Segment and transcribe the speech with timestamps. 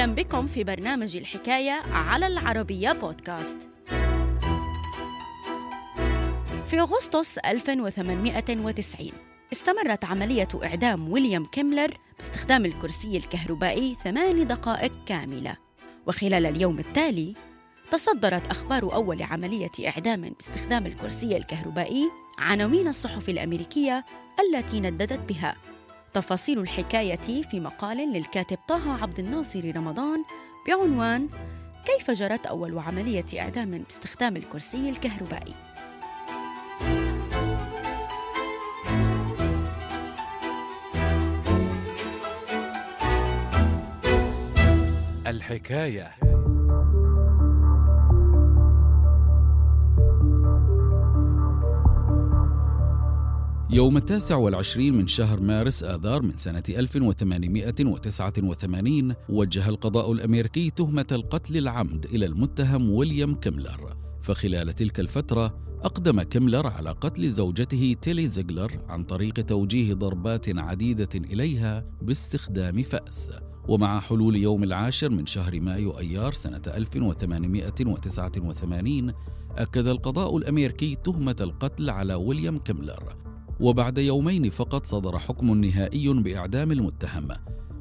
[0.00, 3.56] أهلا بكم في برنامج الحكاية على العربية بودكاست.
[6.66, 9.12] في أغسطس 1890
[9.52, 15.56] استمرت عملية إعدام ويليام كيملر باستخدام الكرسي الكهربائي ثمان دقائق كاملة.
[16.06, 17.34] وخلال اليوم التالي
[17.90, 24.04] تصدرت أخبار أول عملية إعدام باستخدام الكرسي الكهربائي عناوين الصحف الأمريكية
[24.40, 25.56] التي نددت بها.
[26.14, 30.24] تفاصيل الحكاية في مقال للكاتب طه عبد الناصر رمضان
[30.68, 31.28] بعنوان
[31.86, 35.54] كيف جرت أول عملية إعدام باستخدام الكرسي الكهربائي.
[45.26, 46.29] الحكاية.
[53.80, 61.56] يوم التاسع والعشرين من شهر مارس آذار من سنة 1889 وجه القضاء الأمريكي تهمة القتل
[61.56, 63.96] العمد إلى المتهم ويليام كيملر.
[64.22, 71.08] فخلال تلك الفترة أقدم كيملر على قتل زوجته تيلي زيغلر عن طريق توجيه ضربات عديدة
[71.14, 73.30] إليها باستخدام فأس.
[73.68, 79.12] ومع حلول يوم العاشر من شهر مايو أيار سنة 1889
[79.56, 83.16] أكد القضاء الأمريكي تهمة القتل على ويليام كيملر.
[83.60, 87.28] وبعد يومين فقط صدر حكم نهائي بإعدام المتهم.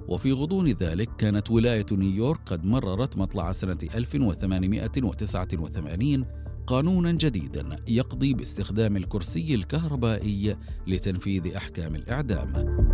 [0.07, 6.25] وفي غضون ذلك كانت ولاية نيويورك قد مررت مطلع سنة 1889
[6.67, 10.57] قانونا جديدا يقضي باستخدام الكرسي الكهربائي
[10.87, 12.88] لتنفيذ أحكام الإعدام.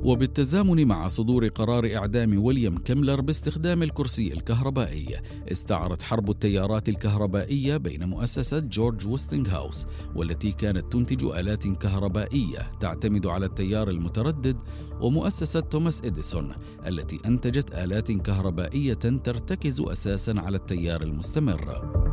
[0.04, 5.20] وبالتزامن مع صدور قرار إعدام ويليام كيملر باستخدام الكرسي الكهربائي.
[5.52, 13.46] استعرت حرب التيارات الكهربائية بين مؤسسة جورج وستنغهاوس والتي كانت تنتج آلات كهربائية تعتمد على
[13.46, 14.62] التيار المتردد
[15.00, 16.52] ومؤسسة توماس إديسون
[16.86, 22.09] التي أنتجت آلات كهربائية ترتكز أساسا على التيار المستمر.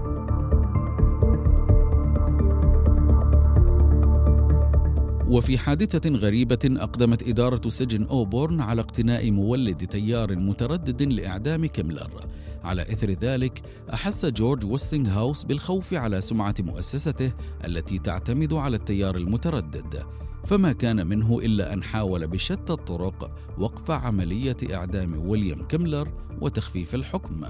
[5.29, 12.25] وفي حادثة غريبة أقدمت إدارة سجن أوبورن على اقتناء مولد تيار متردد لإعدام كيملر.
[12.63, 13.61] على إثر ذلك
[13.93, 17.33] أحس جورج ويستنغهاوس بالخوف على سمعة مؤسسته
[17.65, 20.03] التي تعتمد على التيار المتردد.
[20.45, 26.11] فما كان منه إلا أن حاول بشتى الطرق وقف عملية إعدام ويليام كيملر
[26.41, 27.43] وتخفيف الحكم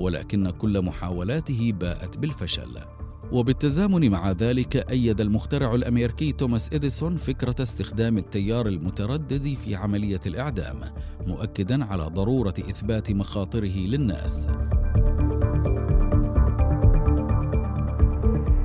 [0.00, 2.78] ولكن كل محاولاته باءت بالفشل.
[3.32, 10.80] وبالتزامن مع ذلك أيد المخترع الأمريكي توماس إديسون فكرة استخدام التيار المتردد في عملية الإعدام
[11.26, 14.48] مؤكدا على ضرورة إثبات مخاطره للناس.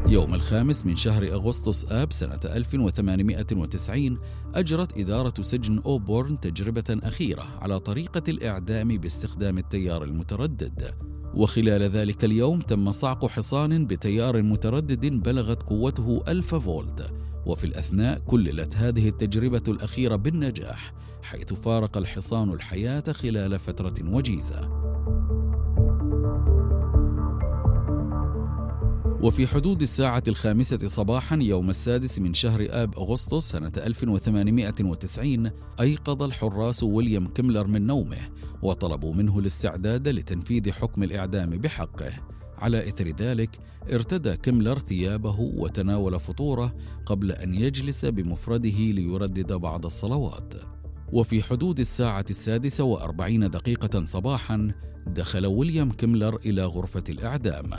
[0.08, 4.20] يوم الخامس من شهر أغسطس آب سنة 1890
[4.56, 11.13] أجرت إدارة سجن أوبورن تجربة أخيرة على طريقة الإعدام باستخدام التيار المتردد.
[11.36, 17.14] وخلال ذلك اليوم تم صعق حصان بتيار متردد بلغت قوته ألف فولت.
[17.46, 24.83] وفي الأثناء كللت هذه التجربة الأخيرة بالنجاح حيث فارق الحصان الحياة خلال فترة وجيزة.
[29.24, 36.84] وفي حدود الساعة الخامسة صباحا يوم السادس من شهر آب أغسطس سنة 1890 أيقظ الحراس
[36.84, 38.30] ويليام كيملر من نومه
[38.62, 42.12] وطلبوا منه الاستعداد لتنفيذ حكم الإعدام بحقه.
[42.58, 43.60] على إثر ذلك
[43.94, 50.54] ارتدى كيملر ثيابه وتناول فطوره قبل أن يجلس بمفرده ليردد بعض الصلوات.
[51.14, 54.72] وفي حدود الساعة السادسة وأربعين دقيقة صباحا
[55.08, 57.70] دخل ويليام كيملر إلى غرفة الإعدام.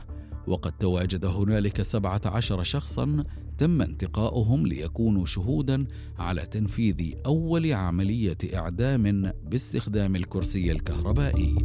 [0.47, 3.25] وقد تواجد هنالك سبعة عشر شخصا
[3.59, 5.87] تم انتقاؤهم ليكونوا شهودا
[6.19, 11.57] على تنفيذ أول عملية إعدام باستخدام الكرسي الكهربائي.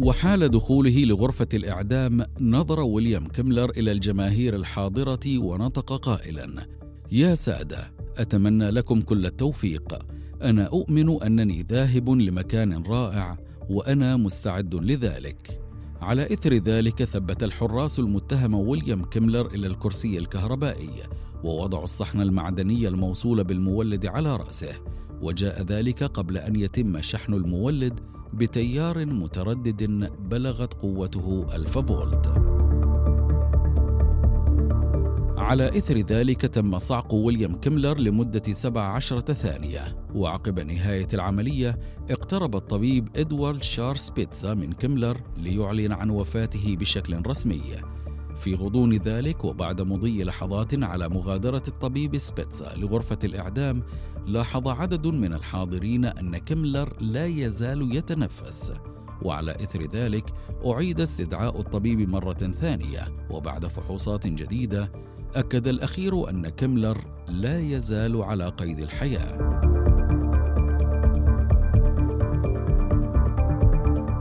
[0.00, 6.66] وحال دخوله لغرفة الإعدام نظر ويليام كيملر إلى الجماهير الحاضرة ونطق قائلا
[7.12, 9.98] يا سادة أتمنى لكم كل التوفيق.
[10.42, 13.38] أنا أؤمن أنني ذاهب لمكان رائع
[13.70, 15.60] وأنا مستعد لذلك.
[16.00, 20.90] على إثر ذلك ثبت الحراس المتهم ويليام كيملر إلى الكرسي الكهربائي
[21.44, 24.72] ووضعوا الصحن المعدني الموصول بالمولد على رأسه
[25.22, 28.00] وجاء ذلك قبل أن يتم شحن المولد
[28.34, 32.49] بتيار متردد بلغت قوته ألف فولت.
[35.50, 40.06] على إثر ذلك تم صعق ويليام كيملر لمدة 17 ثانية.
[40.14, 41.78] وعقب نهاية العملية
[42.10, 47.62] اقترب الطبيب إدوارد شار سبيتزا من كيملر ليعلن عن وفاته بشكل رسمي.
[48.36, 53.82] في غضون ذلك وبعد مضي لحظات على مغادرة الطبيب سبيتزا لغرفة الإعدام
[54.26, 58.72] لاحظ عدد من الحاضرين أن كيملر لا يزال يتنفس.
[59.22, 60.30] وعلى إثر ذلك
[60.66, 63.26] أعيد استدعاء الطبيب مرة ثانية.
[63.30, 64.92] وبعد فحوصات جديدة
[65.36, 66.98] أكد الأخير أن كيملر
[67.28, 69.60] لا يزال على قيد الحياة.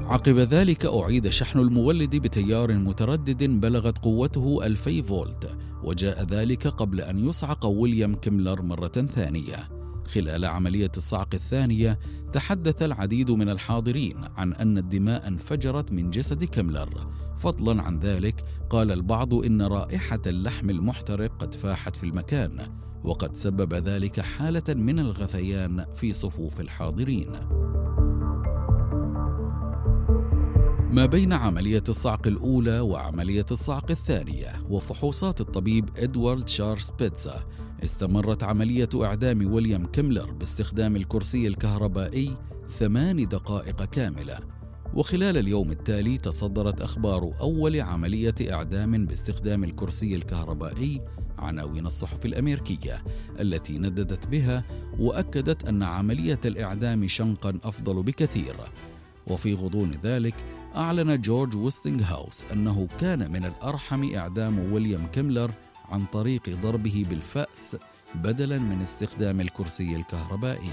[0.10, 5.50] عقب ذلك أعيد شحن المولد بتيار متردد بلغت قوته 2000 فولت
[5.84, 9.79] وجاء ذلك قبل أن يصعق ويليام كيملر مرة ثانية
[10.10, 12.00] خلال عملية الصعق الثانية
[12.34, 17.08] تحدث العديد من الحاضرين عن أن الدماء انفجرت من جسد كيملر.
[17.38, 23.74] فضلا عن ذلك قال البعض إن رائحة اللحم المحترق قد فاحت في المكان وقد سبب
[23.74, 27.32] ذلك حالة من الغثيان في صفوف الحاضرين.
[30.92, 37.46] ما بين عملية الصعق الأولى وعملية الصعق الثانية وفحوصات الطبيب إدوارد شارلز بيتزا
[37.84, 42.38] استمرت عملية إعدام ويليام كيملر باستخدام الكرسي الكهربائي
[42.68, 44.40] ثمان دقائق كاملة.
[44.94, 51.02] وخلال اليوم التالي تصدرت أخبار أول عملية إعدام باستخدام الكرسي الكهربائي
[51.38, 53.04] عناوين الصحف الأمريكية
[53.40, 54.64] التي نددت بها
[55.00, 58.56] وأكدت أن عملية الإعدام شنقا أفضل بكثير.
[59.28, 60.36] وفي غضون ذلك
[60.76, 65.52] أعلن جورج ويستنغ هاوس أنه كان من الأرحم إعدام ويليام كيملر
[65.92, 67.78] عن طريق ضربه بالفأس
[68.16, 70.72] بدلا من استخدام الكرسي الكهربائي.